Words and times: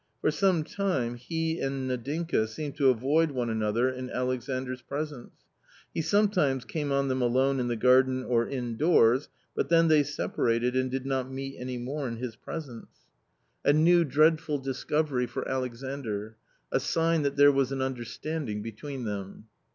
For 0.19 0.31
some 0.31 0.63
time 0.63 1.13
he 1.13 1.59
and 1.59 1.87
Nadinka 1.87 2.47
seemed 2.47 2.75
to 2.77 2.89
avoid 2.89 3.29
one 3.29 3.51
another 3.51 3.87
in 3.87 4.09
Alexandra 4.09 4.75
presence. 4.89 5.41
He 5.93 6.01
sometimes 6.01 6.65
came 6.65 6.91
on 6.91 7.07
them 7.07 7.21
alone 7.21 7.59
in 7.59 7.67
the 7.67 7.75
garden 7.75 8.23
or 8.23 8.47
indoors, 8.47 9.29
but 9.55 9.69
then 9.69 9.89
they 9.89 10.01
separated 10.01 10.75
and 10.75 10.89
did 10.89 11.05
not 11.05 11.31
meet 11.31 11.55
any 11.59 11.77
more 11.77 12.07
in 12.07 12.15
his 12.15 12.35
presence. 12.35 12.87
A 13.63 13.69
u6 13.69 13.69
A 13.69 13.69
COMMON 13.69 13.69
STORY 13.69 13.83
new 13.83 14.03
dreadful 14.05 14.57
discovery 14.57 15.27
for 15.27 15.47
Alexandr— 15.47 16.35
a 16.71 16.79
sign 16.79 17.21
that 17.21 17.35
there 17.35 17.51
was 17.51 17.71
an 17.71 17.83
understanding 17.83 18.63
between 18.63 19.03
them. 19.05 19.45